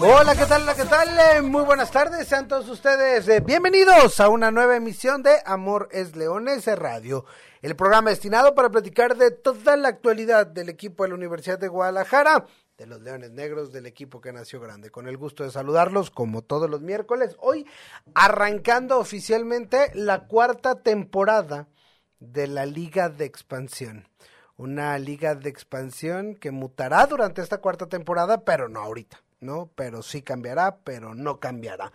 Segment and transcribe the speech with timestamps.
[0.00, 0.62] Hola, ¿qué tal?
[0.76, 1.08] ¿qué tal?
[1.18, 5.88] Eh, Muy buenas tardes, sean todos ustedes eh, bienvenidos a una nueva emisión de Amor
[5.90, 7.24] es Leones Radio,
[7.62, 11.66] el programa destinado para platicar de toda la actualidad del equipo de la Universidad de
[11.66, 14.90] Guadalajara, de los Leones Negros, del equipo que nació grande.
[14.90, 17.66] Con el gusto de saludarlos, como todos los miércoles, hoy
[18.14, 21.66] arrancando oficialmente la cuarta temporada
[22.20, 24.06] de la Liga de Expansión.
[24.56, 29.22] Una liga de expansión que mutará durante esta cuarta temporada, pero no ahorita.
[29.40, 29.70] ¿No?
[29.74, 31.92] Pero sí cambiará, pero no cambiará.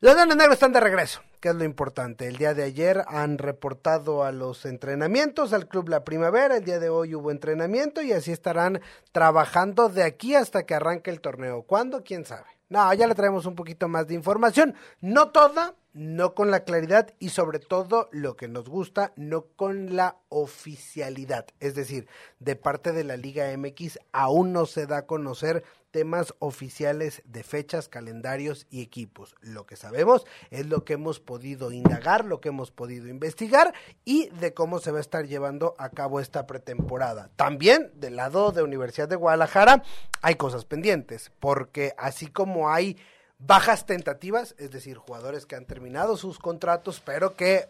[0.00, 2.26] Los Leones Negros están de regreso, que es lo importante.
[2.26, 6.78] El día de ayer han reportado a los entrenamientos al Club La Primavera, el día
[6.78, 11.62] de hoy hubo entrenamiento y así estarán trabajando de aquí hasta que arranque el torneo.
[11.62, 12.04] ¿Cuándo?
[12.04, 12.44] ¿Quién sabe?
[12.68, 14.74] No, ya le traemos un poquito más de información.
[15.00, 19.96] No toda, no con la claridad y sobre todo lo que nos gusta, no con
[19.96, 21.46] la oficialidad.
[21.60, 22.08] Es decir,
[22.40, 27.44] de parte de la Liga MX aún no se da a conocer temas oficiales de
[27.44, 29.36] fechas, calendarios y equipos.
[29.40, 33.72] Lo que sabemos es lo que hemos podido indagar, lo que hemos podido investigar
[34.04, 37.30] y de cómo se va a estar llevando a cabo esta pretemporada.
[37.36, 39.84] También del lado de Universidad de Guadalajara
[40.20, 42.96] hay cosas pendientes, porque así como hay
[43.38, 47.68] bajas tentativas, es decir, jugadores que han terminado sus contratos, pero que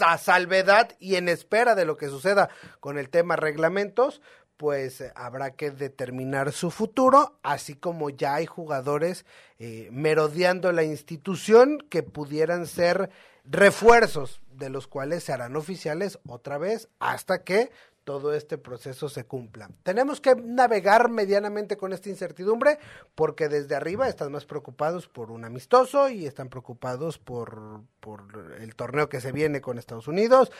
[0.00, 2.48] a salvedad y en espera de lo que suceda
[2.80, 4.20] con el tema reglamentos,
[4.56, 9.24] pues eh, habrá que determinar su futuro, así como ya hay jugadores
[9.58, 13.10] eh, merodeando la institución que pudieran ser
[13.44, 17.70] refuerzos, de los cuales se harán oficiales otra vez hasta que
[18.04, 19.70] todo este proceso se cumpla.
[19.82, 22.78] Tenemos que navegar medianamente con esta incertidumbre
[23.14, 28.74] porque desde arriba están más preocupados por un amistoso y están preocupados por, por el
[28.76, 30.52] torneo que se viene con Estados Unidos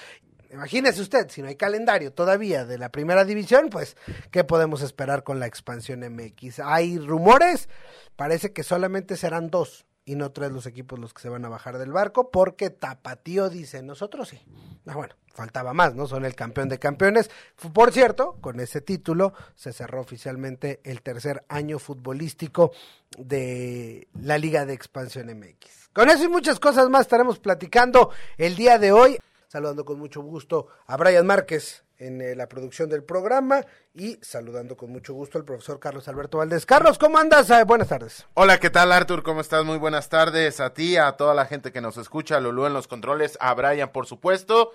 [0.54, 3.97] Imagínese usted, si no hay calendario todavía de la primera división, pues,
[4.31, 6.60] ¿qué podemos esperar con la expansión MX?
[6.60, 7.69] Hay rumores,
[8.15, 11.48] parece que solamente serán dos y no tres los equipos los que se van a
[11.48, 14.41] bajar del barco, porque Tapatío dice, nosotros sí.
[14.87, 16.06] Ah, bueno, faltaba más, ¿no?
[16.06, 17.32] Son el campeón de campeones.
[17.72, 22.70] Por cierto, con ese título se cerró oficialmente el tercer año futbolístico
[23.19, 25.88] de la Liga de Expansión MX.
[25.93, 29.19] Con eso y muchas cosas más estaremos platicando el día de hoy
[29.54, 34.76] saludando con mucho gusto a Brian Márquez en eh, la producción del programa y saludando
[34.76, 36.66] con mucho gusto al profesor Carlos Alberto Valdés.
[36.66, 37.48] Carlos, ¿cómo andas?
[37.50, 38.26] Eh, buenas tardes.
[38.34, 39.22] Hola, ¿qué tal Artur?
[39.22, 39.64] ¿Cómo estás?
[39.64, 42.72] Muy buenas tardes a ti, a toda la gente que nos escucha, a Lulú en
[42.72, 44.72] los controles, a Brian, por supuesto.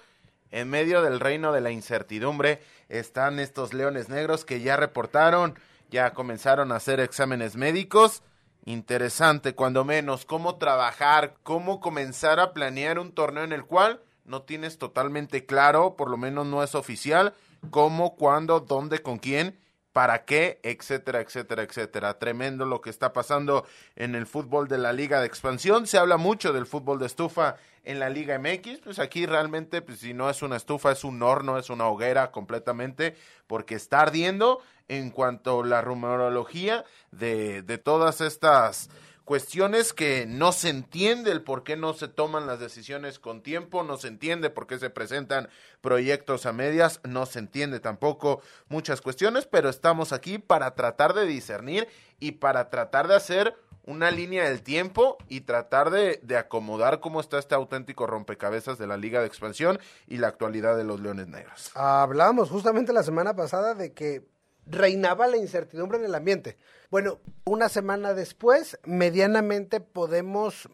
[0.50, 6.14] En medio del reino de la incertidumbre están estos leones negros que ya reportaron, ya
[6.14, 8.24] comenzaron a hacer exámenes médicos.
[8.64, 14.44] Interesante, cuando menos, cómo trabajar, cómo comenzar a planear un torneo en el cual no
[14.44, 17.34] tienes totalmente claro, por lo menos no es oficial,
[17.72, 19.58] cómo, cuándo, dónde, con quién,
[19.92, 22.20] para qué, etcétera, etcétera, etcétera.
[22.20, 25.88] Tremendo lo que está pasando en el fútbol de la Liga de Expansión.
[25.88, 30.00] Se habla mucho del fútbol de estufa en la Liga MX, pues aquí realmente, pues
[30.00, 33.16] si no es una estufa, es un horno, es una hoguera completamente,
[33.48, 38.92] porque está ardiendo en cuanto a la rumorología de, de todas estas
[39.30, 43.84] cuestiones que no se entiende el por qué no se toman las decisiones con tiempo,
[43.84, 45.50] no se entiende por qué se presentan
[45.82, 51.28] proyectos a medias, no se entiende tampoco muchas cuestiones, pero estamos aquí para tratar de
[51.28, 51.88] discernir
[52.20, 53.54] y para tratar de hacer
[53.86, 58.88] una línea del tiempo y tratar de, de, acomodar cómo está este auténtico rompecabezas de
[58.88, 61.70] la Liga de Expansión y la actualidad de los Leones Negros.
[61.76, 64.26] Hablábamos justamente la semana pasada de que
[64.66, 66.58] reinaba la incertidumbre en el ambiente.
[66.92, 70.66] Bueno, una semana después, medianamente podemos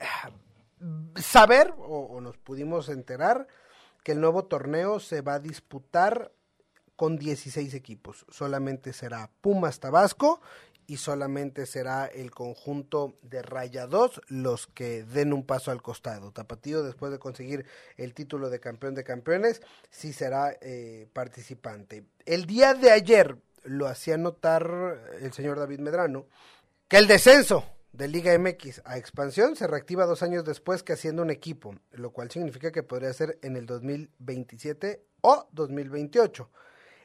[0.00, 0.04] eh,
[1.20, 3.46] saber o, nos pudimos enterar
[4.02, 6.32] que el nuevo torneo se va a disputar
[6.96, 8.26] con 16 equipos.
[8.30, 10.40] Solamente será Pumas Tabasco
[10.88, 16.32] y solamente será el conjunto de Rayados los que den un paso al costado.
[16.32, 17.64] Tapatío, después de conseguir
[17.96, 22.06] el título de campeón de campeones, sí será eh, participante.
[22.26, 26.26] El día de ayer lo hacía notar el señor David Medrano,
[26.88, 31.22] que el descenso de Liga MX a expansión se reactiva dos años después que haciendo
[31.22, 36.50] un equipo, lo cual significa que podría ser en el 2027 o 2028.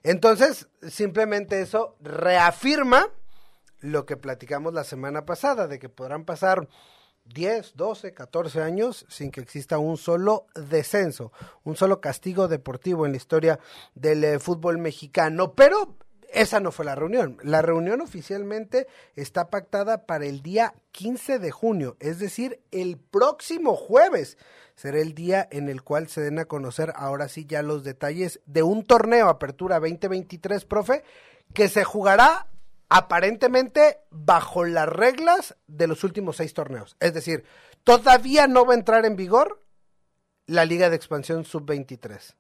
[0.03, 3.09] Entonces, simplemente eso reafirma
[3.79, 6.67] lo que platicamos la semana pasada, de que podrán pasar
[7.25, 11.31] 10, 12, 14 años sin que exista un solo descenso,
[11.63, 13.59] un solo castigo deportivo en la historia
[13.95, 15.53] del eh, fútbol mexicano.
[15.53, 15.97] Pero
[16.35, 17.37] esa no fue la reunión.
[17.43, 23.75] La reunión oficialmente está pactada para el día 15 de junio, es decir, el próximo
[23.75, 24.37] jueves.
[24.75, 28.41] Será el día en el cual se den a conocer ahora sí ya los detalles
[28.45, 31.03] de un torneo Apertura 2023, profe,
[31.53, 32.47] que se jugará
[32.89, 36.97] aparentemente bajo las reglas de los últimos seis torneos.
[36.99, 37.45] Es decir,
[37.85, 39.63] todavía no va a entrar en vigor
[40.47, 42.35] la Liga de Expansión Sub-23.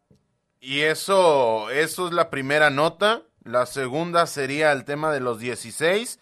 [0.59, 3.23] Y eso, eso es la primera nota.
[3.45, 6.19] La segunda sería el tema de los 16.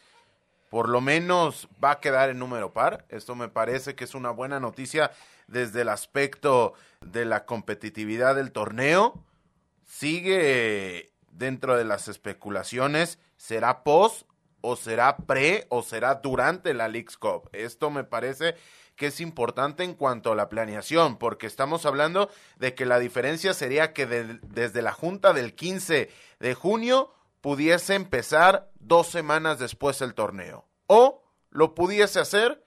[0.69, 3.05] Por lo menos va a quedar en número par.
[3.07, 5.09] Esto me parece que es una buena noticia
[5.47, 9.23] desde el aspecto de la competitividad del torneo.
[9.85, 13.19] Sigue dentro de las especulaciones.
[13.37, 14.27] ¿Será post
[14.59, 17.49] o será pre o será durante la League's Cup?
[17.53, 18.55] Esto me parece
[18.95, 23.53] que es importante en cuanto a la planeación, porque estamos hablando de que la diferencia
[23.53, 26.11] sería que desde la junta del 15
[26.43, 27.09] de junio
[27.39, 32.65] pudiese empezar dos semanas después el torneo, o lo pudiese hacer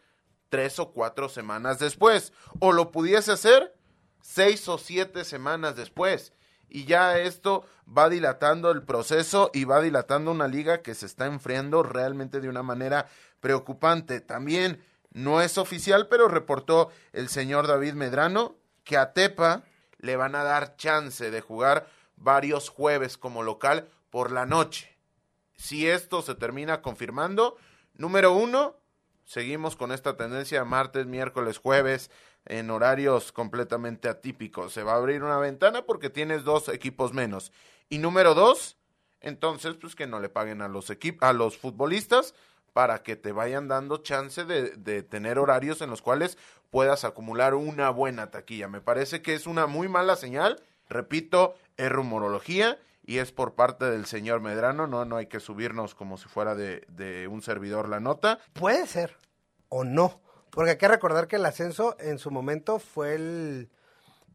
[0.48, 3.76] tres o cuatro semanas después, o lo pudiese hacer
[4.22, 6.32] seis o siete semanas después.
[6.70, 11.26] Y ya esto va dilatando el proceso y va dilatando una liga que se está
[11.26, 13.08] enfriando realmente de una manera
[13.40, 14.22] preocupante.
[14.22, 14.82] También
[15.12, 19.64] no es oficial, pero reportó el señor David Medrano que a Tepa
[19.98, 24.96] le van a dar chance de jugar varios jueves como local por la noche.
[25.56, 27.56] Si esto se termina confirmando,
[27.94, 28.76] número uno,
[29.24, 32.10] seguimos con esta tendencia martes, miércoles, jueves,
[32.44, 34.72] en horarios completamente atípicos.
[34.72, 37.52] Se va a abrir una ventana porque tienes dos equipos menos.
[37.88, 38.76] Y número dos,
[39.20, 42.34] entonces, pues que no le paguen a los a los futbolistas
[42.72, 46.36] para que te vayan dando chance de, tener horarios en los cuales
[46.70, 48.68] puedas acumular una buena taquilla.
[48.68, 50.62] Me parece que es una muy mala señal.
[50.88, 54.86] Repito, es rumorología y es por parte del señor Medrano.
[54.86, 58.38] No, no hay que subirnos como si fuera de, de un servidor la nota.
[58.52, 59.16] Puede ser
[59.68, 63.70] o no, porque hay que recordar que el ascenso en su momento fue el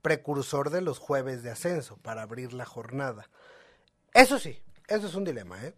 [0.01, 3.29] precursor de los jueves de ascenso para abrir la jornada.
[4.13, 5.75] Eso sí, eso es un dilema, ¿eh?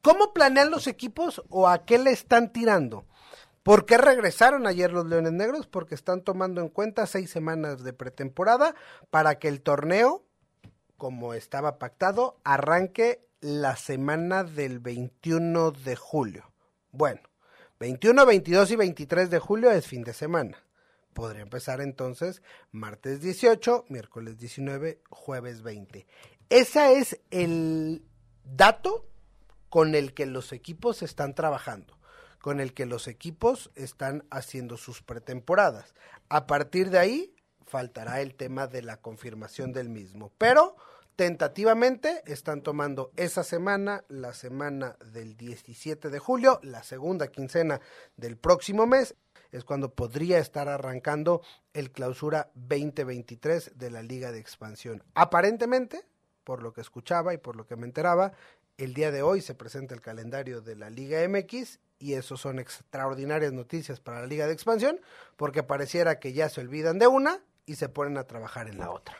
[0.00, 3.06] ¿Cómo planean los equipos o a qué le están tirando?
[3.64, 5.66] ¿Por qué regresaron ayer los Leones Negros?
[5.66, 8.74] Porque están tomando en cuenta seis semanas de pretemporada
[9.10, 10.22] para que el torneo,
[10.98, 16.52] como estaba pactado, arranque la semana del 21 de julio.
[16.92, 17.22] Bueno,
[17.80, 20.58] 21, 22 y 23 de julio es fin de semana.
[21.14, 26.06] Podría empezar entonces martes 18, miércoles 19, jueves 20.
[26.50, 28.04] Ese es el
[28.44, 29.06] dato
[29.70, 31.98] con el que los equipos están trabajando,
[32.44, 35.94] con el que los equipos están haciendo sus pretemporadas.
[36.28, 40.30] A partir de ahí, faltará el tema de la confirmación del mismo.
[40.36, 40.76] Pero
[41.16, 47.80] tentativamente están tomando esa semana, la semana del 17 de julio, la segunda quincena
[48.18, 49.14] del próximo mes,
[49.50, 51.40] es cuando podría estar arrancando
[51.72, 55.02] el clausura 2023 de la Liga de Expansión.
[55.14, 56.04] Aparentemente,
[56.44, 58.34] por lo que escuchaba y por lo que me enteraba,
[58.76, 62.58] el día de hoy se presenta el calendario de la Liga MX y eso son
[62.58, 65.00] extraordinarias noticias para la Liga de Expansión
[65.36, 68.90] porque pareciera que ya se olvidan de una y se ponen a trabajar en la
[68.90, 69.16] otra.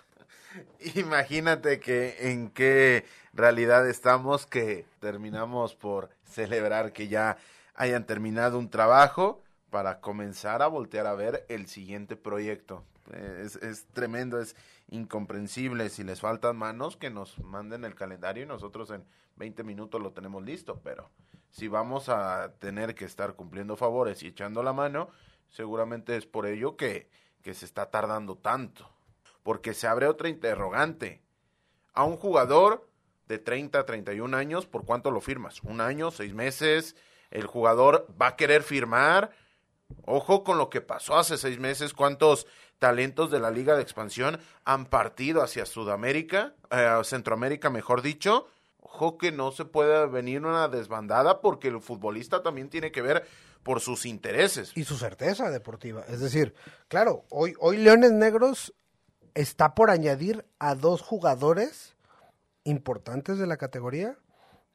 [0.94, 7.36] Imagínate que en qué realidad estamos que terminamos por celebrar que ya
[7.74, 12.84] hayan terminado un trabajo para comenzar a voltear a ver el siguiente proyecto.
[13.12, 14.56] Es, es tremendo, es
[14.88, 15.88] incomprensible.
[15.90, 19.04] Si les faltan manos, que nos manden el calendario y nosotros en
[19.36, 21.10] 20 minutos lo tenemos listo, pero
[21.55, 25.11] si vamos a tener que estar cumpliendo favores y echando la mano,
[25.51, 27.08] seguramente es por ello que,
[27.43, 28.91] que se está tardando tanto.
[29.44, 31.23] Porque se abre otra interrogante.
[31.93, 32.89] A un jugador
[33.29, 35.63] de 30, 31 años, ¿por cuánto lo firmas?
[35.63, 36.11] ¿Un año?
[36.11, 36.96] ¿Seis meses?
[37.31, 39.31] ¿El jugador va a querer firmar?
[40.06, 42.49] Ojo con lo que pasó hace seis meses, cuántos
[42.81, 48.49] talentos de la Liga de Expansión han partido hacia Sudamérica, eh, Centroamérica mejor dicho,
[48.84, 53.26] ojo que no se puede venir una desbandada porque el futbolista también tiene que ver
[53.62, 54.72] por sus intereses.
[54.76, 56.05] Y su certeza deportiva.
[56.08, 56.55] Es decir,
[56.88, 58.74] claro, hoy, hoy Leones Negros
[59.34, 61.96] está por añadir a dos jugadores
[62.62, 64.17] importantes de la categoría,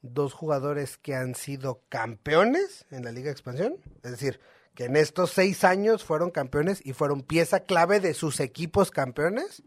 [0.01, 4.39] dos jugadores que han sido campeones en la Liga de Expansión, es decir,
[4.75, 9.63] que en estos seis años fueron campeones y fueron pieza clave de sus equipos campeones,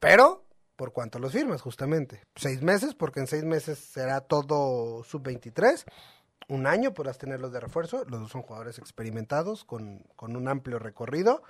[0.00, 0.43] pero
[0.76, 2.22] ¿Por cuánto los firmas, justamente?
[2.34, 5.84] Seis meses, porque en seis meses será todo sub-23.
[6.48, 8.04] un año podrás tenerlos de refuerzo.
[8.06, 11.42] Los dos son jugadores experimentados con, con un amplio recorrido.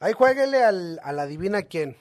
[0.00, 1.96] Ahí jueguele al, a la divina quién.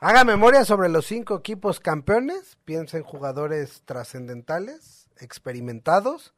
[0.00, 2.56] Haga memoria sobre los cinco equipos campeones.
[2.64, 6.34] Piensa en jugadores trascendentales, experimentados.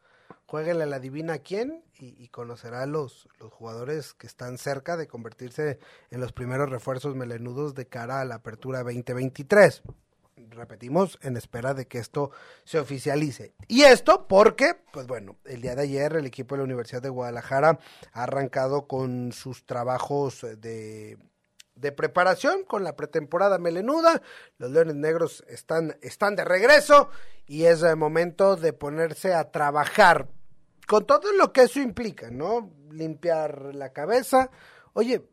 [0.47, 5.09] Jueguele a la divina quién y, y conocerá los, los jugadores que están cerca de
[5.09, 5.79] convertirse
[6.11, 9.83] en los primeros refuerzos melenudos de cara a la apertura 2023
[10.51, 12.31] repetimos, en espera de que esto
[12.65, 13.55] se oficialice.
[13.69, 17.09] Y esto porque, pues bueno, el día de ayer el equipo de la Universidad de
[17.09, 17.79] Guadalajara
[18.13, 21.19] ha arrancado con sus trabajos de,
[21.75, 24.23] de preparación, con la pretemporada melenuda.
[24.59, 27.09] Los Leones Negros están, están de regreso
[27.47, 30.29] y es el momento de ponerse a trabajar
[30.87, 32.71] con todo lo que eso implica, ¿no?
[32.91, 34.51] Limpiar la cabeza.
[34.93, 35.27] Oye,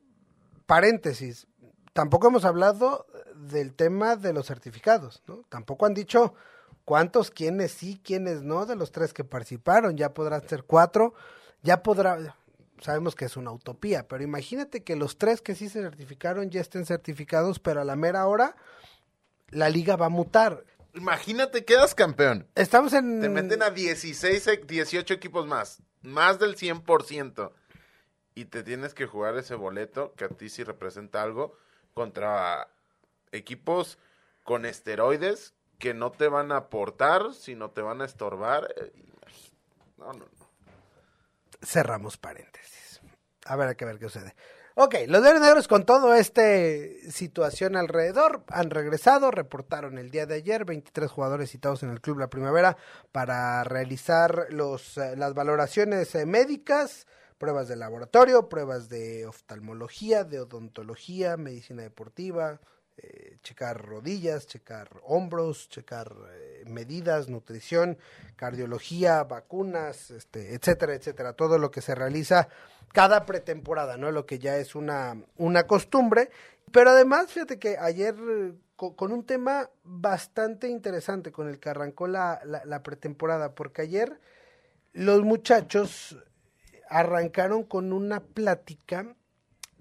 [0.65, 1.47] paréntesis,
[1.93, 3.05] tampoco hemos hablado
[3.35, 5.43] del tema de los certificados, ¿no?
[5.49, 6.33] Tampoco han dicho
[6.85, 11.13] cuántos, quiénes sí, quiénes no, de los tres que participaron, ya podrán ser cuatro,
[11.61, 12.37] ya podrá,
[12.81, 16.61] sabemos que es una utopía, pero imagínate que los tres que sí se certificaron ya
[16.61, 18.55] estén certificados, pero a la mera hora
[19.49, 20.65] la liga va a mutar.
[20.93, 22.47] Imagínate, quedas campeón.
[22.55, 23.21] Estamos en...
[23.21, 27.51] Te meten a 16, 18 equipos más, más del 100%,
[28.35, 31.57] y te tienes que jugar ese boleto que a ti sí representa algo
[31.93, 32.69] contra
[33.31, 33.97] equipos
[34.43, 38.73] con esteroides que no te van a aportar, sino te van a estorbar.
[38.77, 38.91] Eh,
[39.97, 40.50] no, no, no.
[41.61, 43.01] Cerramos paréntesis.
[43.45, 44.35] A ver, hay que ver qué sucede.
[44.75, 46.41] Ok, los Leones Negros con toda esta
[47.09, 52.19] situación alrededor han regresado, reportaron el día de ayer 23 jugadores citados en el Club
[52.19, 52.77] La Primavera
[53.11, 57.05] para realizar los, eh, las valoraciones eh, médicas,
[57.37, 62.61] pruebas de laboratorio, pruebas de oftalmología, de odontología, medicina deportiva,
[63.03, 67.97] eh, checar rodillas, checar hombros, checar eh, medidas, nutrición,
[68.35, 72.47] cardiología, vacunas, este, etcétera, etcétera, todo lo que se realiza
[72.93, 74.11] cada pretemporada, ¿no?
[74.11, 76.29] Lo que ya es una, una costumbre.
[76.71, 78.15] Pero además, fíjate que ayer
[78.75, 83.81] con, con un tema bastante interesante con el que arrancó la, la, la pretemporada, porque
[83.81, 84.19] ayer
[84.93, 86.17] los muchachos
[86.89, 89.15] arrancaron con una plática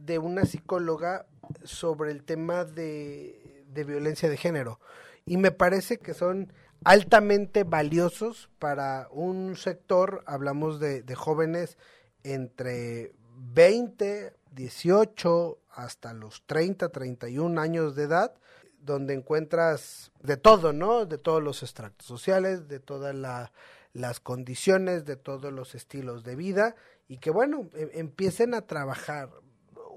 [0.05, 1.27] de una psicóloga
[1.65, 4.81] sobre el tema de, de, violencia de género.
[5.27, 6.53] Y me parece que son
[6.85, 11.77] altamente valiosos para un sector, hablamos de, de jóvenes
[12.23, 18.35] entre 20, 18 hasta los 30, 31 años de edad,
[18.81, 21.07] donde encuentras de todo, ¿no?
[21.07, 23.53] De todos los extractos sociales, de todas la,
[23.93, 26.77] las condiciones, de todos los estilos de vida,
[27.09, 29.31] y que bueno, em, empiecen a trabajar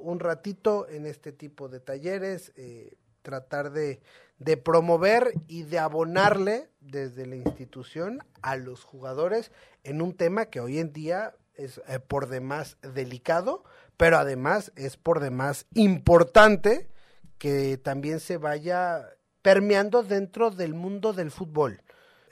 [0.03, 4.01] un ratito en este tipo de talleres, eh, tratar de,
[4.38, 9.51] de, promover y de abonarle desde la institución a los jugadores
[9.83, 13.63] en un tema que hoy en día es eh, por demás delicado,
[13.98, 16.89] pero además es por demás importante
[17.38, 19.07] que también se vaya
[19.41, 21.82] permeando dentro del mundo del fútbol.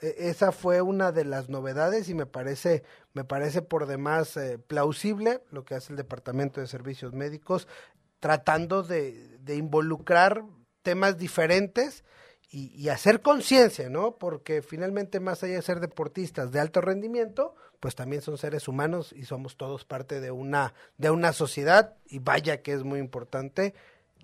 [0.02, 2.82] E, esa fue una de las novedades y me parece
[3.14, 7.68] me parece por demás eh, plausible lo que hace el Departamento de Servicios Médicos,
[8.20, 10.44] tratando de, de involucrar
[10.82, 12.04] temas diferentes
[12.50, 14.16] y, y hacer conciencia, ¿no?
[14.16, 19.12] Porque finalmente, más allá de ser deportistas de alto rendimiento, pues también son seres humanos
[19.12, 23.74] y somos todos parte de una, de una sociedad y vaya que es muy importante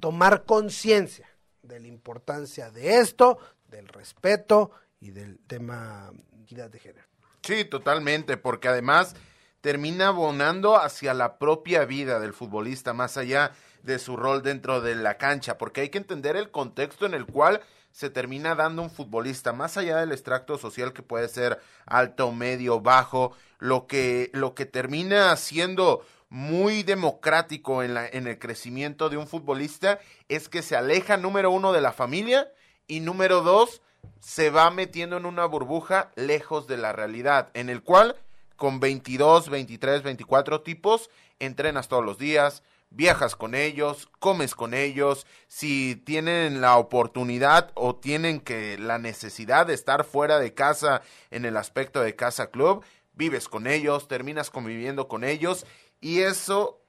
[0.00, 1.28] tomar conciencia
[1.62, 4.70] de la importancia de esto, del respeto
[5.00, 6.10] y del tema
[6.42, 7.06] equidad de género.
[7.42, 9.14] Sí, totalmente, porque además
[9.60, 13.52] termina abonando hacia la propia vida del futbolista, más allá
[13.82, 17.26] de su rol dentro de la cancha, porque hay que entender el contexto en el
[17.26, 22.32] cual se termina dando un futbolista, más allá del extracto social que puede ser alto,
[22.32, 29.08] medio, bajo, lo que, lo que termina siendo muy democrático en, la, en el crecimiento
[29.08, 32.52] de un futbolista es que se aleja, número uno, de la familia
[32.86, 33.82] y número dos,
[34.20, 38.16] se va metiendo en una burbuja lejos de la realidad, en el cual
[38.56, 45.26] con 22, 23, 24 tipos entrenas todos los días, viajas con ellos, comes con ellos,
[45.46, 51.44] si tienen la oportunidad o tienen que la necesidad de estar fuera de casa en
[51.44, 55.66] el aspecto de casa club, vives con ellos, terminas conviviendo con ellos
[56.00, 56.80] y eso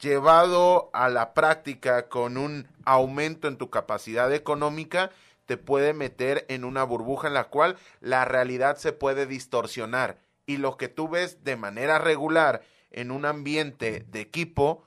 [0.00, 5.10] llevado a la práctica con un aumento en tu capacidad económica
[5.48, 10.58] te puede meter en una burbuja en la cual la realidad se puede distorsionar y
[10.58, 14.84] lo que tú ves de manera regular en un ambiente de equipo,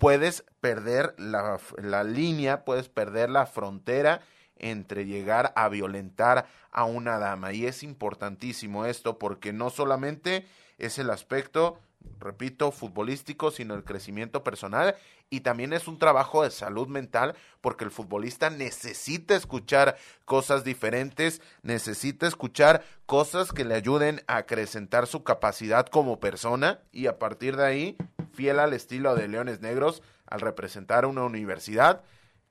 [0.00, 4.20] puedes perder la, la línea, puedes perder la frontera
[4.56, 7.52] entre llegar a violentar a una dama.
[7.52, 10.44] Y es importantísimo esto porque no solamente
[10.78, 11.78] es el aspecto
[12.18, 14.96] repito, futbolístico, sino el crecimiento personal.
[15.30, 21.40] Y también es un trabajo de salud mental porque el futbolista necesita escuchar cosas diferentes,
[21.62, 26.80] necesita escuchar cosas que le ayuden a acrecentar su capacidad como persona.
[26.92, 27.96] Y a partir de ahí,
[28.32, 32.02] fiel al estilo de Leones Negros, al representar una universidad,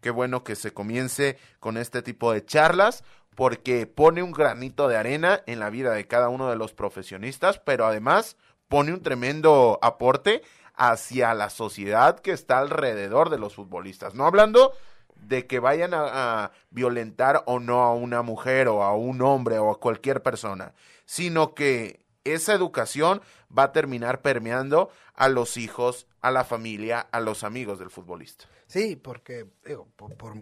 [0.02, 3.04] qué bueno que se comience con este tipo de charlas
[3.36, 7.60] porque pone un granito de arena en la vida de cada uno de los profesionistas,
[7.60, 8.38] pero además
[8.74, 10.42] pone un tremendo aporte
[10.74, 14.16] hacia la sociedad que está alrededor de los futbolistas.
[14.16, 14.74] No hablando
[15.16, 19.70] de que vayan a, violentar o no a una mujer o a un hombre o
[19.70, 20.74] a cualquier persona,
[21.06, 23.22] sino que esa educación
[23.56, 28.46] va a terminar permeando a los hijos, a la familia, a los amigos del futbolista.
[28.66, 29.46] Sí, porque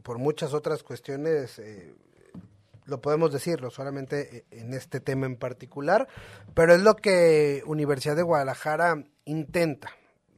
[0.06, 1.94] por, muchas otras cuestiones eh,
[2.86, 6.08] lo podemos decir, no solamente e, en este tema en particular,
[6.54, 9.92] pero es lo que Universidad de Guadalajara intenta,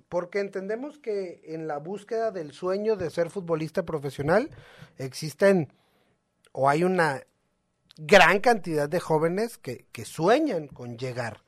[0.09, 4.49] porque entendemos que en la búsqueda del sueño de ser futbolista profesional
[4.97, 5.73] existen
[6.51, 7.23] o hay una
[7.97, 11.43] gran cantidad de jóvenes que, que sueñan con llegar,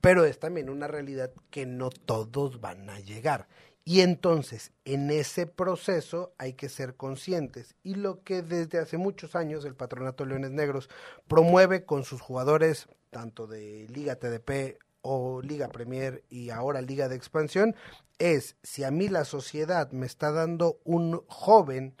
[0.00, 3.48] pero es también una realidad que no todos van a llegar.
[3.90, 7.74] Y entonces, en ese proceso hay que ser conscientes.
[7.82, 10.88] Y lo que desde hace muchos años el Patronato Leones Negros
[11.26, 17.16] promueve con sus jugadores, tanto de Liga TDP o Liga Premier y ahora Liga de
[17.16, 17.74] Expansión,
[18.20, 21.96] es si a mí la sociedad me está dando un joven,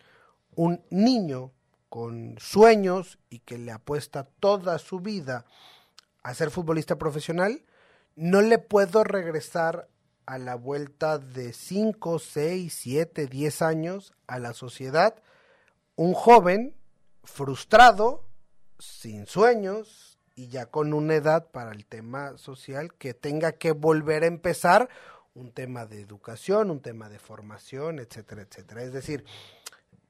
[0.54, 1.50] un niño
[1.88, 5.44] con sueños y que le apuesta toda su vida
[6.22, 7.64] a ser futbolista profesional,
[8.14, 9.88] no le puedo regresar
[10.26, 15.22] a la vuelta de 5, 6, 7, 10 años a la sociedad
[16.00, 16.74] un joven
[17.24, 18.24] frustrado,
[18.78, 24.22] sin sueños y ya con una edad para el tema social que tenga que volver
[24.22, 24.88] a empezar
[25.34, 28.82] un tema de educación, un tema de formación, etcétera, etcétera.
[28.82, 29.26] Es decir,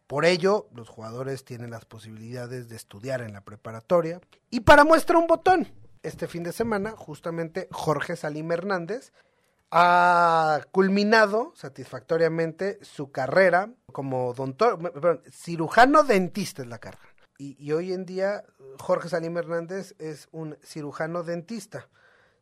[0.07, 4.21] por ello, los jugadores tienen las posibilidades de estudiar en la preparatoria.
[4.49, 5.67] Y para muestra un botón,
[6.05, 9.13] este fin de semana, justamente Jorge Salim Hernández
[9.71, 17.05] ha culminado satisfactoriamente su carrera como doctor, cirujano dentista es la carrera.
[17.39, 18.45] Y, hoy en día
[18.79, 21.89] Jorge Salim Hernández es un cirujano dentista.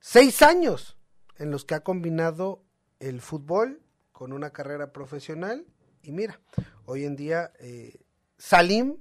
[0.01, 0.99] Seis años
[1.37, 2.65] en los que ha combinado
[2.99, 5.67] el fútbol con una carrera profesional.
[6.03, 6.41] Y mira,
[6.85, 8.01] hoy en día eh,
[8.39, 8.97] Salim,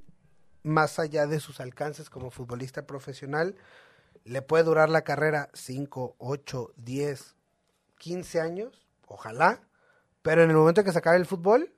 [0.61, 3.55] más allá de sus alcances como futbolista profesional,
[4.23, 7.37] le puede durar la carrera cinco, ocho, diez,
[7.97, 9.62] 15 años, ojalá,
[10.21, 11.73] pero en el momento que se el fútbol,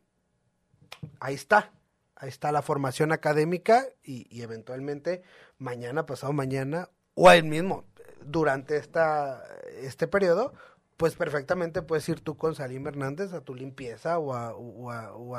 [1.19, 1.71] ahí está,
[2.15, 5.23] ahí está la formación académica y, eventualmente
[5.57, 7.85] mañana, pasado mañana, o el mismo,
[8.25, 9.43] durante esta,
[9.81, 10.53] este periodo,
[10.97, 14.53] pues perfectamente puedes ir tú con Salim Hernández a tu limpieza o a,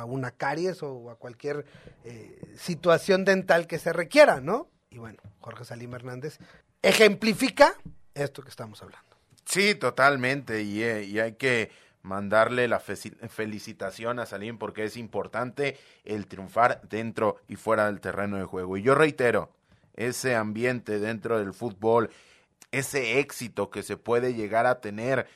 [0.06, 1.66] una caries o a cualquier
[2.04, 4.68] eh, situación dental que se requiera, ¿no?
[4.88, 6.38] Y bueno, Jorge Salim Hernández
[6.80, 7.74] ejemplifica
[8.14, 9.09] esto que estamos hablando.
[9.50, 10.62] Sí, totalmente.
[10.62, 16.80] Y, eh, y hay que mandarle la felicitación a Salim porque es importante el triunfar
[16.88, 18.76] dentro y fuera del terreno de juego.
[18.76, 19.50] Y yo reitero,
[19.96, 22.10] ese ambiente dentro del fútbol,
[22.70, 25.26] ese éxito que se puede llegar a tener,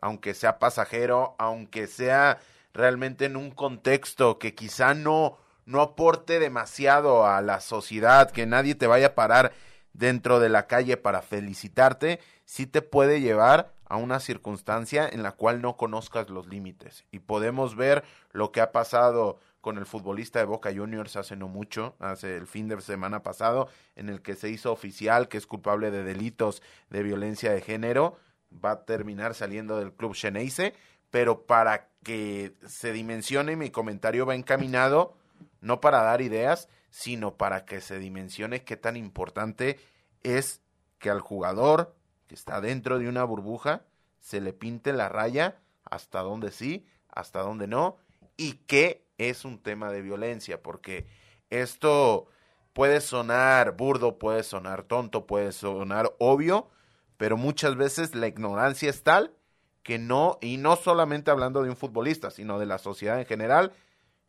[0.00, 2.40] aunque sea pasajero, aunque sea
[2.74, 8.74] realmente en un contexto que quizá no, no aporte demasiado a la sociedad, que nadie
[8.74, 9.52] te vaya a parar
[9.92, 15.30] dentro de la calle para felicitarte, sí te puede llevar a una circunstancia en la
[15.30, 17.04] cual no conozcas los límites.
[17.12, 21.46] Y podemos ver lo que ha pasado con el futbolista de Boca Juniors hace no
[21.46, 25.46] mucho, hace el fin de semana pasado, en el que se hizo oficial que es
[25.46, 28.18] culpable de delitos de violencia de género,
[28.52, 30.74] va a terminar saliendo del club Xeneize,
[31.12, 35.14] pero para que se dimensione mi comentario va encaminado
[35.60, 39.78] no para dar ideas, sino para que se dimensione qué tan importante
[40.24, 40.62] es
[40.98, 41.94] que al jugador
[42.30, 43.82] que está dentro de una burbuja
[44.20, 47.96] se le pinte la raya hasta donde sí, hasta donde no,
[48.36, 51.08] y qué es un tema de violencia, porque
[51.50, 52.28] esto
[52.72, 56.70] puede sonar burdo, puede sonar tonto, puede sonar obvio,
[57.16, 59.34] pero muchas veces la ignorancia es tal
[59.82, 63.72] que no, y no solamente hablando de un futbolista, sino de la sociedad en general,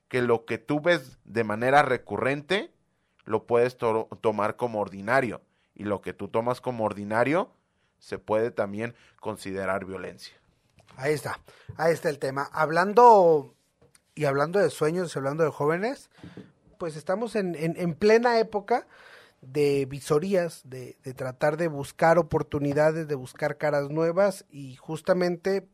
[0.07, 2.73] que lo que tú ves de manera recurrente
[3.25, 5.43] lo puedes tomar como ordinario
[5.75, 7.51] y lo que tú tomas como ordinario
[8.01, 10.35] se puede también considerar violencia.
[10.97, 11.39] Ahí está,
[11.77, 12.49] ahí está el tema.
[12.51, 13.55] Hablando
[14.15, 16.09] y hablando de sueños, hablando de jóvenes,
[16.77, 18.87] pues estamos en, en, plena época
[19.41, 25.69] de visorías, de, de tratar de buscar oportunidades, de buscar caras nuevas y justamente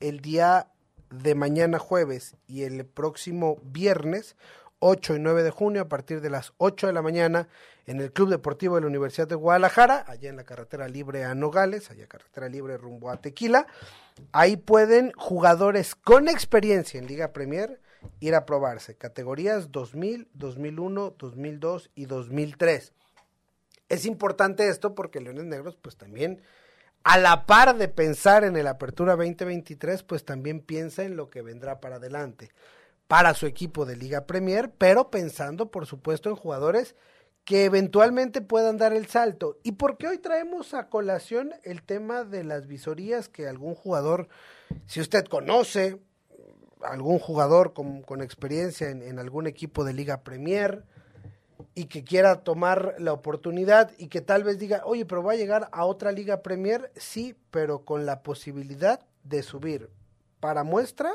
[0.00, 0.72] el día
[1.10, 4.34] de mañana jueves y el próximo viernes
[4.78, 7.48] 8 y 9 de junio a partir de las 8 de la mañana
[7.86, 11.34] en el Club Deportivo de la Universidad de Guadalajara, allá en la carretera libre a
[11.34, 13.66] Nogales, allá carretera libre rumbo a Tequila.
[14.32, 17.80] Ahí pueden jugadores con experiencia en Liga Premier
[18.20, 22.92] ir a probarse, categorías 2000, 2001, 2002 y 2003.
[23.88, 26.42] Es importante esto porque Leones Negros pues también
[27.04, 31.40] a la par de pensar en el Apertura 2023, pues también piensa en lo que
[31.40, 32.50] vendrá para adelante
[33.08, 36.94] para su equipo de Liga Premier, pero pensando por supuesto en jugadores
[37.44, 39.58] que eventualmente puedan dar el salto.
[39.62, 44.28] ¿Y por qué hoy traemos a colación el tema de las visorías que algún jugador,
[44.86, 46.00] si usted conoce,
[46.82, 50.84] algún jugador con, con experiencia en, en, algún equipo de Liga Premier
[51.74, 55.36] y que quiera tomar la oportunidad y que tal vez diga, oye, pero va a
[55.36, 59.88] llegar a otra Liga Premier, sí, pero con la posibilidad de subir
[60.40, 61.12] para muestra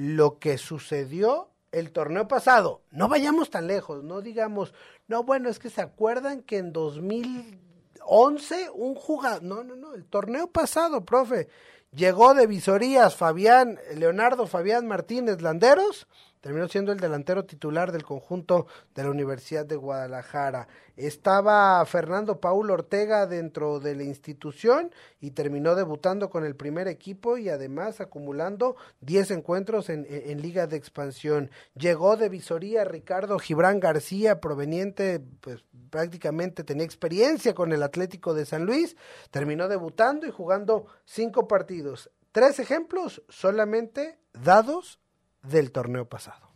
[0.00, 2.80] lo que sucedió el torneo pasado.
[2.90, 4.72] No vayamos tan lejos, no digamos,
[5.08, 10.06] no, bueno, es que se acuerdan que en 2011 un jugador, no, no, no, el
[10.06, 11.48] torneo pasado, profe,
[11.92, 16.08] llegó de visorías Fabián, Leonardo Fabián Martínez Landeros
[16.40, 20.68] terminó siendo el delantero titular del conjunto de la Universidad de Guadalajara.
[20.96, 27.38] Estaba Fernando Paul Ortega dentro de la institución y terminó debutando con el primer equipo
[27.38, 31.50] y además acumulando 10 encuentros en, en, Liga de Expansión.
[31.74, 38.46] Llegó de visoría Ricardo Gibran García, proveniente, pues prácticamente tenía experiencia con el Atlético de
[38.46, 38.96] San Luis,
[39.30, 42.10] terminó debutando y jugando cinco partidos.
[42.32, 44.99] Tres ejemplos solamente dados
[45.42, 46.50] del torneo pasado.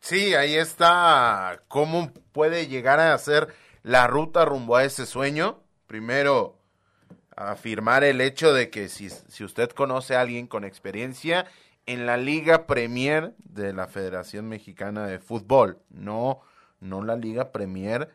[0.00, 5.62] Sí, ahí está cómo puede llegar a ser la ruta rumbo a ese sueño.
[5.86, 6.58] Primero,
[7.36, 11.46] afirmar el hecho de que si, si usted conoce a alguien con experiencia
[11.86, 16.40] en la Liga Premier de la Federación Mexicana de Fútbol, no,
[16.80, 18.14] no la Liga Premier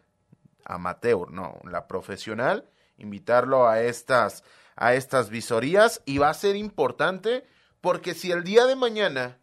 [0.70, 4.44] amateur, no, la profesional, invitarlo a estas,
[4.76, 7.46] a estas visorías y va a ser importante
[7.82, 9.40] porque si el día de mañana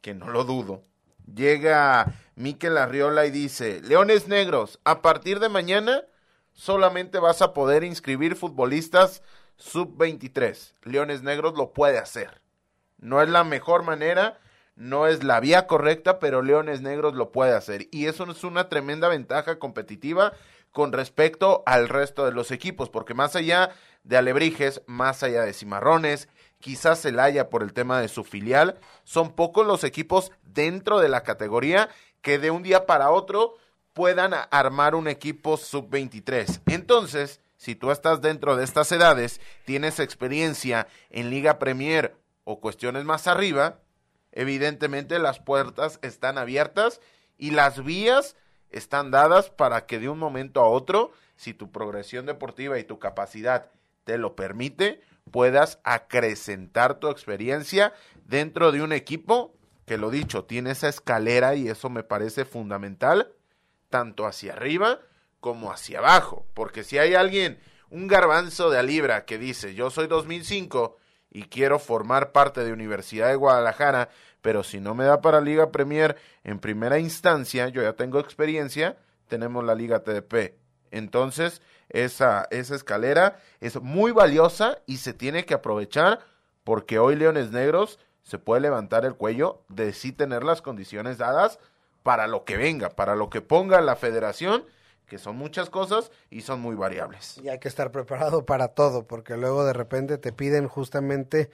[0.00, 0.84] que no lo dudo,
[1.34, 6.04] llega Miquel Arriola y dice, Leones Negros, a partir de mañana
[6.52, 9.22] solamente vas a poder inscribir futbolistas
[9.56, 10.74] sub-23.
[10.84, 12.40] Leones Negros lo puede hacer.
[12.98, 14.40] No es la mejor manera,
[14.74, 17.88] no es la vía correcta, pero Leones Negros lo puede hacer.
[17.90, 20.32] Y eso es una tremenda ventaja competitiva
[20.72, 23.70] con respecto al resto de los equipos, porque más allá
[24.04, 26.28] de Alebrijes, más allá de Cimarrones,
[26.60, 28.78] quizás haya por el tema de su filial.
[29.04, 31.88] Son pocos los equipos dentro de la categoría
[32.22, 33.54] que de un día para otro
[33.92, 36.60] puedan armar un equipo sub-23.
[36.66, 43.04] Entonces, si tú estás dentro de estas edades, tienes experiencia en Liga Premier o cuestiones
[43.04, 43.80] más arriba,
[44.32, 47.00] evidentemente las puertas están abiertas
[47.36, 48.36] y las vías
[48.70, 52.98] están dadas para que de un momento a otro, si tu progresión deportiva y tu
[52.98, 53.70] capacidad
[54.04, 57.92] te lo permite, puedas acrecentar tu experiencia
[58.24, 59.54] dentro de un equipo
[59.88, 63.32] que lo dicho, tiene esa escalera y eso me parece fundamental,
[63.88, 65.00] tanto hacia arriba
[65.40, 67.58] como hacia abajo, porque si hay alguien,
[67.90, 70.96] un garbanzo de a libra que dice, yo soy 2005
[71.30, 74.10] y quiero formar parte de Universidad de Guadalajara,
[74.42, 78.98] pero si no me da para Liga Premier en primera instancia, yo ya tengo experiencia,
[79.26, 80.54] tenemos la Liga TDP.
[80.90, 86.20] Entonces, esa, esa escalera es muy valiosa y se tiene que aprovechar
[86.64, 91.58] porque hoy Leones Negros se puede levantar el cuello de sí tener las condiciones dadas
[92.02, 94.64] para lo que venga, para lo que ponga la federación,
[95.06, 97.38] que son muchas cosas y son muy variables.
[97.38, 101.50] Y hay que estar preparado para todo, porque luego de repente te piden justamente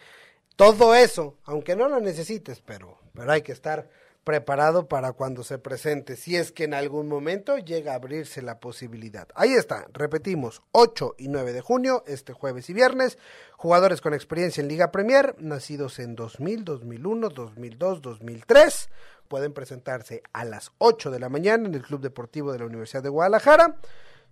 [0.56, 3.88] todo eso, aunque no lo necesites, pero, pero hay que estar
[4.24, 8.58] preparado para cuando se presente, si es que en algún momento llega a abrirse la
[8.58, 9.28] posibilidad.
[9.34, 13.18] Ahí está, repetimos, 8 y 9 de junio, este jueves y viernes,
[13.52, 18.88] jugadores con experiencia en Liga Premier, nacidos en 2000, 2001, 2002, 2003,
[19.28, 23.02] pueden presentarse a las 8 de la mañana en el Club Deportivo de la Universidad
[23.02, 23.76] de Guadalajara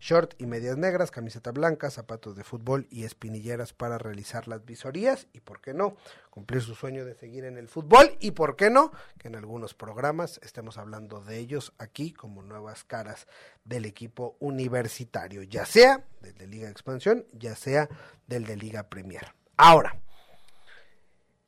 [0.02, 5.28] short y medias negras, camiseta blanca, zapatos de fútbol y espinilleras para realizar las visorías
[5.32, 5.96] y, ¿por qué no?,
[6.28, 9.74] cumplir su sueño de seguir en el fútbol y, ¿por qué no?, que en algunos
[9.74, 13.28] programas estemos hablando de ellos aquí como nuevas caras
[13.64, 17.88] del equipo universitario, ya sea del de Liga Expansión, ya sea
[18.26, 19.32] del de Liga Premier.
[19.56, 20.02] Ahora,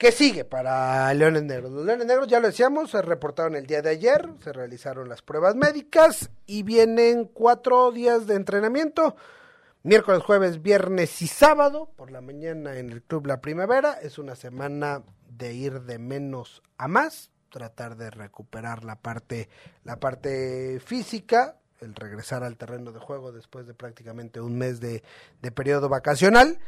[0.04, 1.72] ¿Qué sigue para Leones Negros?
[1.72, 5.22] Los Leones Negros, ya lo decíamos, se reportaron el día de ayer, se realizaron las
[5.22, 9.16] pruebas médicas y vienen cuatro días de entrenamiento.
[9.82, 13.94] Miércoles, jueves, viernes y sábado por la mañana en el Club La Primavera.
[13.94, 19.48] Es una semana de ir de menos a más, tratar de recuperar la parte,
[19.84, 25.02] la parte física, el regresar al terreno de juego después de prácticamente un mes de,
[25.40, 26.58] de periodo vacacional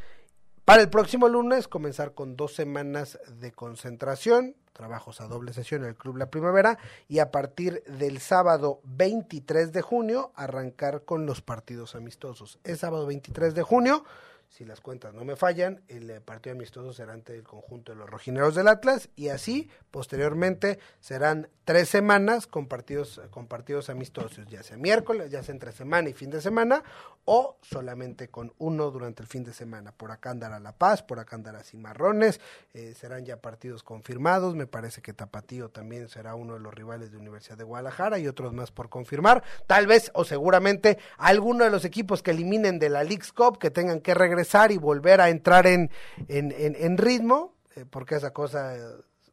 [0.66, 5.90] para el próximo lunes comenzar con dos semanas de concentración, trabajos a doble sesión en
[5.90, 6.76] el Club La Primavera
[7.06, 12.58] y a partir del sábado 23 de junio arrancar con los partidos amistosos.
[12.64, 14.04] Es sábado 23 de junio
[14.48, 17.98] si las cuentas no me fallan, el eh, partido amistoso será ante el conjunto de
[17.98, 24.46] los rojineros del Atlas y así posteriormente serán tres semanas con partidos, con partidos amistosos,
[24.46, 26.84] ya sea miércoles, ya sea entre semana y fin de semana
[27.24, 29.92] o solamente con uno durante el fin de semana.
[29.92, 32.40] Por acá andará La Paz, por acá andará Cimarrones,
[32.72, 37.10] eh, serán ya partidos confirmados, me parece que Tapatío también será uno de los rivales
[37.10, 41.70] de Universidad de Guadalajara y otros más por confirmar, tal vez o seguramente alguno de
[41.70, 44.35] los equipos que eliminen de la League's Cup que tengan que regresar
[44.70, 45.90] y volver a entrar en,
[46.28, 48.74] en, ritmo, eh, porque esa cosa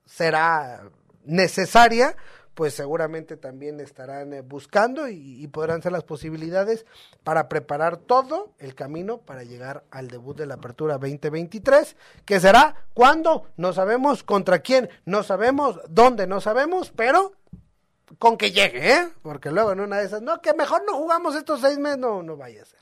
[0.05, 0.83] será
[1.25, 2.15] necesaria,
[2.53, 6.85] pues seguramente también estarán eh, buscando y, podrán ser las posibilidades
[7.23, 12.85] para preparar todo el camino para llegar al debut de la Apertura 2023, que será
[12.93, 17.33] cuando, no sabemos contra quién, no sabemos dónde, no sabemos, pero
[18.19, 19.09] con que llegue, ¿eh?
[19.21, 22.21] Porque luego en una de esas, no, que mejor no jugamos estos seis meses, no,
[22.21, 22.79] no vaya a ser.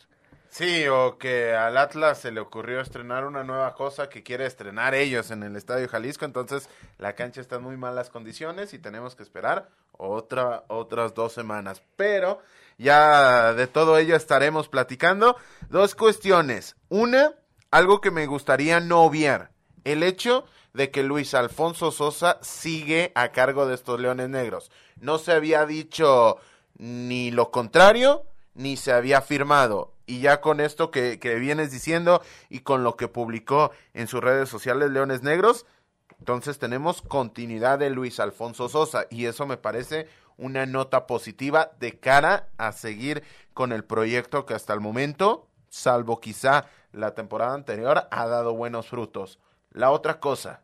[0.52, 4.94] Sí, o que al Atlas se le ocurrió estrenar una nueva cosa que quiere estrenar
[4.94, 9.16] ellos en el Estadio Jalisco, entonces la cancha está en muy malas condiciones y tenemos
[9.16, 11.82] que esperar otra, otras dos semanas.
[11.96, 12.42] Pero
[12.78, 15.38] ya de todo ello estaremos platicando.
[15.70, 16.76] Dos cuestiones.
[16.90, 17.34] Una,
[17.72, 19.52] algo que me gustaría no obviar.
[19.86, 24.70] El hecho de que Luis Alfonso Sosa sigue a cargo de estos Leones Negros.
[25.00, 26.40] No se había dicho
[26.78, 32.60] ni lo contrario, ni se había firmado y ya con esto que, vienes diciendo y
[32.60, 35.66] con lo que publicó en sus redes sociales Leones Negros,
[36.20, 41.98] entonces tenemos continuidad de Luis Alfonso Sosa y eso me parece una nota positiva de
[41.98, 48.10] cara a seguir con el proyecto que hasta el momento, salvo quizá la temporada anterior,
[48.12, 49.40] ha dado buenos frutos.
[49.72, 50.62] La otra cosa,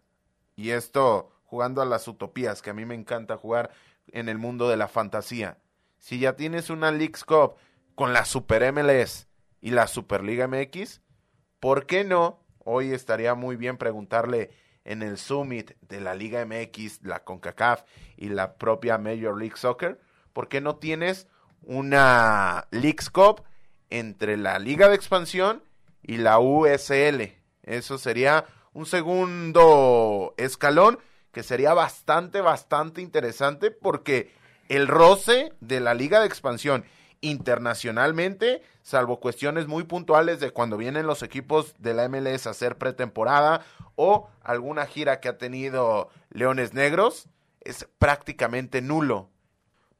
[0.57, 3.71] y esto jugando a las utopías, que a mí me encanta jugar
[4.07, 5.57] en el mundo de la fantasía.
[5.99, 7.55] Si ya tienes una Leagues Cup
[7.95, 9.26] con la Super MLS
[9.61, 11.01] y la Superliga MX,
[11.59, 12.45] ¿por qué no?
[12.59, 14.51] Hoy estaría muy bien preguntarle
[14.83, 17.83] en el Summit de la Liga MX, la CONCACAF
[18.15, 19.99] y la propia Major League Soccer,
[20.33, 21.27] ¿por qué no tienes
[21.61, 23.43] una Leagues Cup
[23.89, 25.63] entre la Liga de Expansión
[26.01, 27.33] y la USL?
[27.63, 30.99] Eso sería un segundo escalón
[31.31, 34.31] que sería bastante, bastante interesante porque
[34.69, 36.85] el roce de la Liga de Expansión
[37.21, 42.77] internacionalmente, salvo cuestiones muy puntuales de cuando vienen los equipos de la MLS a hacer
[42.77, 47.27] pretemporada o alguna gira que ha tenido Leones Negros,
[47.61, 49.29] es prácticamente nulo.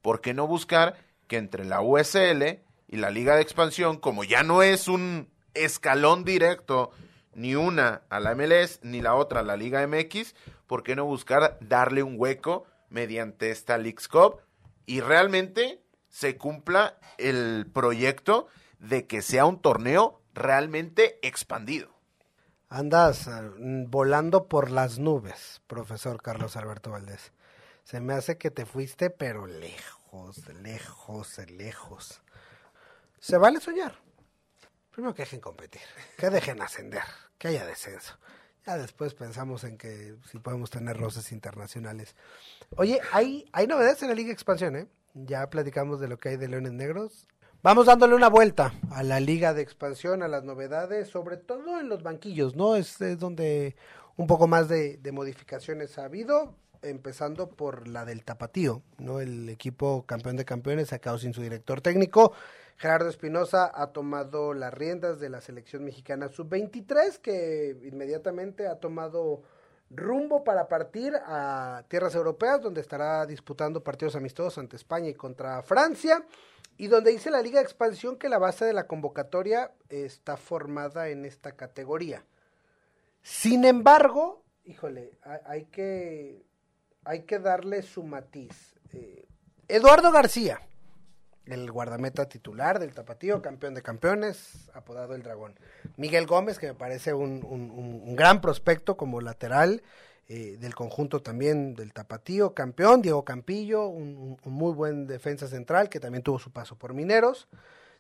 [0.02, 0.96] ¿Por qué no buscar
[1.28, 6.24] que entre la USL y la Liga de Expansión, como ya no es un escalón
[6.24, 6.92] directo,
[7.34, 10.34] ni una a la MLS ni la otra a la Liga MX,
[10.66, 14.42] ¿por qué no buscar darle un hueco mediante esta Leagues Cup
[14.86, 15.82] y realmente
[16.18, 18.48] se cumpla el proyecto
[18.80, 21.94] de que sea un torneo realmente expandido.
[22.70, 23.52] Andas eh,
[23.88, 27.34] volando por las nubes, profesor Carlos Alberto Valdés.
[27.84, 32.20] Se me hace que te fuiste, pero lejos, lejos, lejos.
[33.20, 33.94] Se vale soñar.
[34.90, 35.84] Primero que dejen competir,
[36.18, 37.04] que dejen ascender,
[37.38, 38.18] que haya descenso.
[38.66, 42.16] Ya después pensamos en que si podemos tener roces internacionales.
[42.76, 44.88] Oye, hay, hay novedades en la Liga Expansión, ¿eh?
[45.26, 47.28] Ya platicamos de lo que hay de Leones Negros.
[47.64, 51.90] Vamos dándole una vuelta a la liga de expansión, a las novedades, sobre todo en
[51.90, 52.76] los banquillos, ¿no?
[52.76, 53.76] Es, donde
[54.16, 56.54] un poco más de, modificaciones ha habido,
[56.84, 59.20] empezando por la del Tapatío, ¿no?
[59.20, 62.34] El equipo campeón de campeones ha quedado sin su director técnico.
[62.78, 69.42] Gerardo Espinosa ha tomado las riendas de la selección mexicana sub-23, que inmediatamente ha tomado
[69.90, 75.62] rumbo para partir a tierras europeas, donde estará disputando partidos amistosos ante España y contra
[75.64, 76.26] Francia,
[76.78, 81.10] y donde dice la Liga de Expansión que la base de la convocatoria está formada
[81.10, 82.24] en esta categoría.
[83.24, 86.46] Sin embargo, híjole, hay que,
[87.04, 88.76] hay que darle su matiz.
[88.94, 89.26] Eh,
[89.68, 90.62] Eduardo García,
[91.48, 95.56] el guardameta titular del Tapatío, campeón de campeones, apodado el Dragón.
[95.96, 99.82] Miguel Gómez, que me parece un, un, gran prospecto como lateral,
[100.30, 105.88] eh, del conjunto también del Tapatío, campeón, Diego Campillo, un, un, muy buen defensa central
[105.88, 107.48] que también tuvo su paso por Mineros.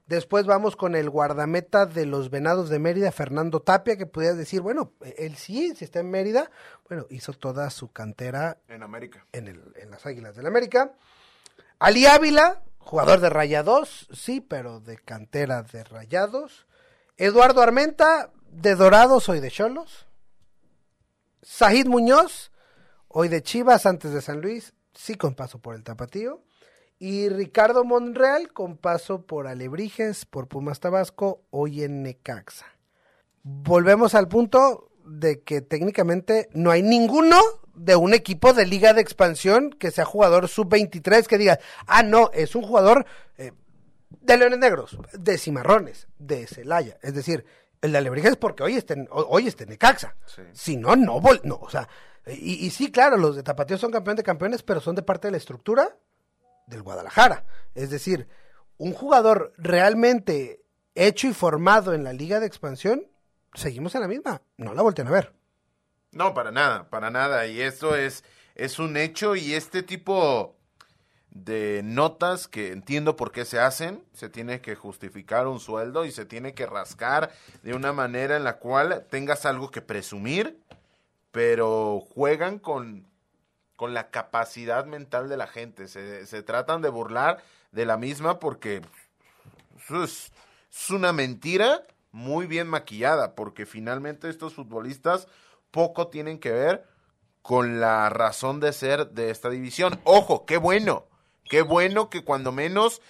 [0.07, 4.61] Después vamos con el guardameta de los Venados de Mérida, Fernando Tapia, que podías decir,
[4.61, 6.49] bueno, él sí, si está en Mérida,
[6.87, 9.25] bueno, hizo toda su cantera en América.
[9.33, 10.93] En, el, en las Águilas del América.
[11.79, 16.67] Ali Ávila, jugador de Rayados, sí, pero de cantera de Rayados.
[17.17, 20.07] Eduardo Armenta, de Dorados, hoy de Cholos.
[21.41, 22.51] Sajid Muñoz,
[23.09, 26.43] hoy de Chivas, antes de San Luis, sí con paso por el Tapatío.
[26.97, 32.67] Y Ricardo Monreal con paso por Alebrijes, por Pumas Tabasco, hoy en Necaxa.
[33.43, 37.37] Volvemos al punto de que técnicamente no hay ninguno
[37.77, 42.31] de un equipo de liga de expansión que sea jugador sub-23 que diga, ah, no,
[42.33, 43.05] es un jugador
[43.37, 43.53] eh,
[44.21, 46.97] de Leones Negros, de Cimarrones, de Celaya.
[47.01, 47.45] Es decir,
[47.81, 50.15] el de Alebrijes porque hoy está en, hoy está en Necaxa.
[50.53, 51.87] Si no, no, no, o sea,
[52.25, 55.27] y, y, sí, claro, los de Tapatío son campeones de campeones, pero son de parte
[55.27, 55.97] de la estructura
[56.65, 57.45] del Guadalajara.
[57.73, 58.27] Es decir,
[58.77, 60.61] un jugador realmente
[60.93, 63.07] hecho y formado en la liga de expansión,
[63.53, 65.33] seguimos en la misma, no la volteen a ver.
[66.17, 68.23] No, para nada, para nada, y eso es,
[68.55, 70.55] es un hecho y este tipo
[71.29, 76.11] de notas que entiendo por qué se hacen, se tiene que justificar un sueldo y
[76.11, 80.59] se tiene que rascar de una manera en la cual tengas algo que presumir,
[81.29, 83.05] pero juegan con,
[83.75, 88.39] con la capacidad mental de la gente, se, se tratan de burlar de la misma
[88.39, 88.81] porque
[90.03, 90.31] es,
[90.71, 95.27] es una mentira muy bien maquillada, porque finalmente estos futbolistas
[95.77, 96.87] poco tienen que ver
[97.43, 99.99] con la razón de ser de esta división.
[100.03, 101.05] Ojo, qué bueno,
[101.49, 103.01] Qué bueno que cuando menos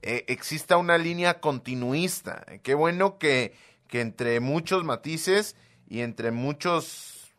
[0.00, 2.44] eh, exista una línea continuista.
[2.62, 3.54] Qué bueno que,
[3.86, 5.56] que entre muchos matices
[5.86, 7.34] y entre muchos,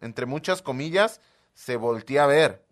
[0.00, 1.20] entre muchas comillas,
[1.54, 2.64] se voltea a ver.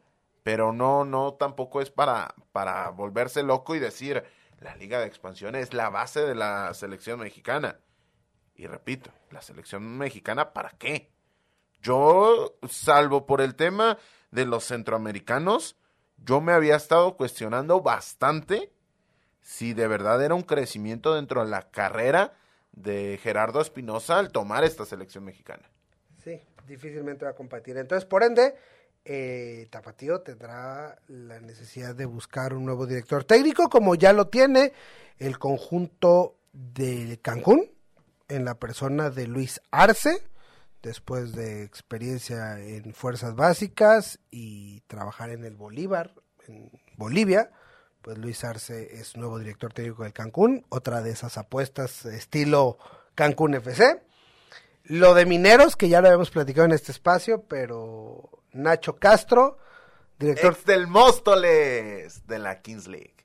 [0.42, 4.22] Pero no, no tampoco es para, para volverse loco y decir
[4.60, 7.80] la Liga de Expansión es la base de la selección mexicana.
[8.54, 11.15] Y repito, la selección mexicana, ¿para qué?
[11.86, 13.96] Yo, salvo por el tema
[14.32, 15.76] de los centroamericanos,
[16.16, 18.72] yo me había estado cuestionando bastante
[19.40, 22.32] si de verdad era un crecimiento dentro de la carrera
[22.72, 25.62] de Gerardo Espinosa al tomar esta selección mexicana.
[26.24, 27.76] Sí, difícilmente va a competir.
[27.76, 28.56] Entonces, por ende,
[29.04, 34.72] eh, Tapatío tendrá la necesidad de buscar un nuevo director técnico, como ya lo tiene
[35.20, 37.70] el conjunto de Cancún,
[38.26, 40.20] en la persona de Luis Arce
[40.82, 46.14] después de experiencia en fuerzas básicas y trabajar en el Bolívar,
[46.46, 47.50] en Bolivia,
[48.02, 52.78] pues Luis Arce es nuevo director técnico del Cancún, otra de esas apuestas estilo
[53.14, 54.00] Cancún FC.
[54.84, 59.58] Lo de Mineros, que ya lo habíamos platicado en este espacio, pero Nacho Castro,
[60.18, 63.16] director del Móstoles de la Kings League.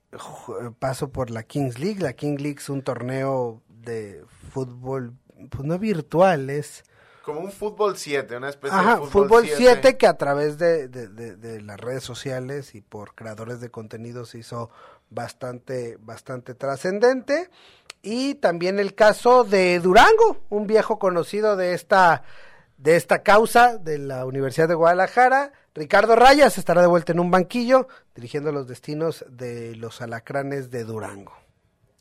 [0.80, 2.00] Paso por la Kings League.
[2.00, 5.14] La Kings League es un torneo de fútbol,
[5.50, 6.84] pues no virtual, es
[7.22, 11.78] como un fútbol 7, una especie de fútbol 7 que a través de, de, las
[11.78, 14.70] redes sociales y por creadores de contenido se hizo
[15.10, 17.50] bastante, bastante trascendente.
[18.02, 22.24] Y también el caso de Durango, un viejo conocido de esta,
[22.76, 25.52] de esta causa de la Universidad de Guadalajara.
[25.74, 30.84] Ricardo Rayas estará de vuelta en un banquillo dirigiendo los destinos de los alacranes de
[30.84, 31.32] Durango.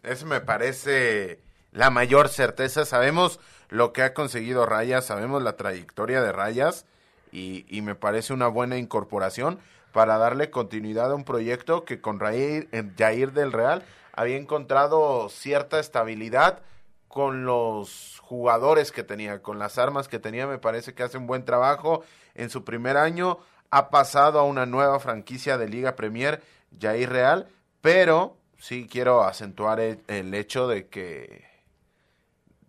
[0.01, 2.86] Eso me parece la mayor certeza.
[2.86, 6.86] Sabemos lo que ha conseguido Rayas, sabemos la trayectoria de Rayas
[7.31, 9.60] y, me parece una buena incorporación
[9.93, 16.60] para darle continuidad a un proyecto que con Jair, del Real había encontrado cierta estabilidad
[17.07, 21.27] con los jugadores que tenía, con las armas que tenía, me parece que hace un
[21.27, 22.03] buen trabajo.
[22.36, 26.41] En su primer año ha pasado a una nueva franquicia de Liga Premier,
[26.79, 27.47] Jair Real,
[27.81, 31.50] pero sí quiero acentuar el hecho de que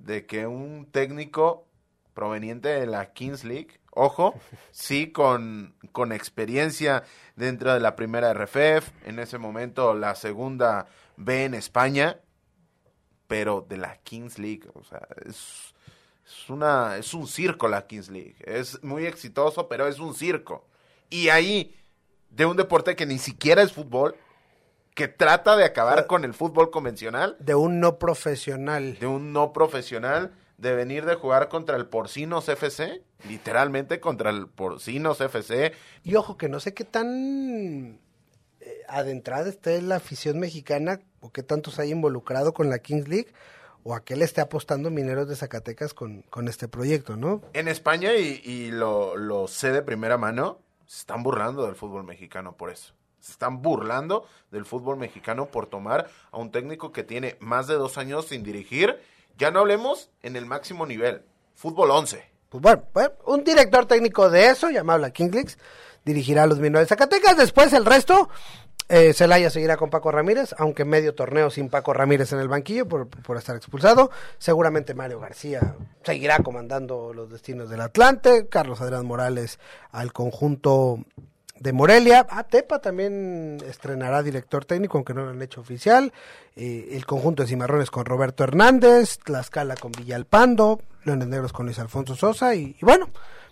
[0.04, 1.66] de que un técnico
[2.14, 4.34] proveniente de la Kings League, ojo,
[4.70, 7.04] sí con, con experiencia
[7.36, 10.86] dentro de la primera RFF, en ese momento la segunda
[11.16, 12.20] B en España,
[13.26, 15.74] pero de la Kings League, o sea, es,
[16.26, 20.66] es, una, es un circo la Kings League, es muy exitoso, pero es un circo.
[21.08, 21.76] Y ahí,
[22.30, 24.16] de un deporte que ni siquiera es fútbol,
[24.94, 27.36] que trata de acabar con el fútbol convencional.
[27.38, 28.98] De un no profesional.
[28.98, 34.48] De un no profesional, de venir de jugar contra el Porcinos FC, literalmente contra el
[34.48, 35.72] Porcinos FC.
[36.04, 37.98] Y ojo que no sé qué tan
[38.60, 43.32] eh, adentrada esté la afición mexicana o qué tantos hay involucrado con la Kings League
[43.84, 47.42] o a qué le esté apostando Mineros de Zacatecas con, con este proyecto, ¿no?
[47.52, 52.04] En España, y, y lo, lo sé de primera mano, se están burlando del fútbol
[52.04, 52.92] mexicano por eso.
[53.22, 57.74] Se están burlando del fútbol mexicano por tomar a un técnico que tiene más de
[57.74, 59.00] dos años sin dirigir.
[59.38, 61.22] Ya no hablemos en el máximo nivel.
[61.54, 62.22] Fútbol 11.
[62.48, 65.56] Pues bueno, bueno, un director técnico de eso, llamado la Kinglix,
[66.04, 67.36] dirigirá a los Mineros de Zacatecas.
[67.36, 68.28] Después el resto,
[68.88, 72.88] eh, Celaya seguirá con Paco Ramírez, aunque medio torneo sin Paco Ramírez en el banquillo
[72.88, 74.10] por, por estar expulsado.
[74.38, 78.48] Seguramente Mario García seguirá comandando los destinos del Atlante.
[78.48, 79.60] Carlos Adrián Morales
[79.92, 80.98] al conjunto
[81.62, 82.26] de Morelia.
[82.28, 86.12] Ah, Tepa también estrenará director técnico, aunque no lo han hecho oficial.
[86.56, 91.78] Eh, el conjunto de Cimarrones con Roberto Hernández, Tlaxcala con Villalpando, Leones Negros con Luis
[91.78, 93.08] Alfonso Sosa y, bueno,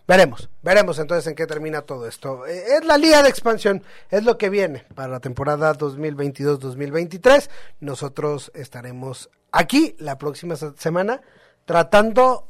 [0.09, 2.47] veremos, veremos entonces en qué termina todo esto.
[2.47, 7.49] Eh, es la liga de expansión, es lo que viene para la temporada 2022-2023.
[7.81, 11.21] Nosotros estaremos aquí la próxima se- semana
[11.65, 12.49] tratando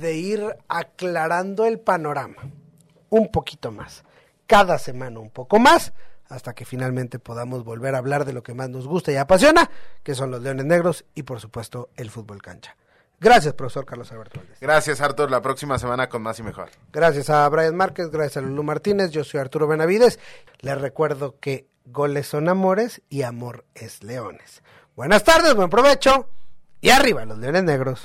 [0.00, 2.36] de ir aclarando el panorama
[3.10, 4.04] un poquito más,
[4.48, 5.92] cada semana un poco más,
[6.28, 9.70] hasta que finalmente podamos volver a hablar de lo que más nos gusta y apasiona,
[10.02, 12.76] que son los Leones Negros y por supuesto el fútbol cancha.
[13.20, 14.60] Gracias, profesor Carlos Alberto Valdés.
[14.60, 15.30] Gracias, Artur.
[15.30, 16.70] La próxima semana con más y mejor.
[16.92, 20.18] Gracias a Brian Márquez, gracias a Lulú Martínez, yo soy Arturo Benavides.
[20.60, 24.62] Les recuerdo que goles son amores y amor es leones.
[24.96, 26.28] Buenas tardes, buen provecho
[26.80, 28.04] y arriba los Leones Negros.